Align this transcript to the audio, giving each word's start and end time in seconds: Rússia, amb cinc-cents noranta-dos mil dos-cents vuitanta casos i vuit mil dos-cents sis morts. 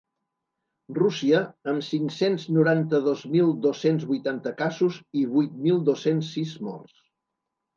Rússia, 0.99 1.41
amb 1.73 1.85
cinc-cents 1.89 2.47
noranta-dos 2.57 3.21
mil 3.35 3.53
dos-cents 3.67 4.09
vuitanta 4.13 4.55
casos 4.63 4.99
i 5.23 5.27
vuit 5.37 5.63
mil 5.67 5.81
dos-cents 5.91 6.33
sis 6.39 6.57
morts. 6.71 6.99